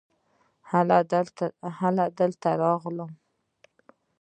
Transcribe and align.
هلته 1.77 2.05
درغلی 2.17 2.93
وم. 2.97 3.11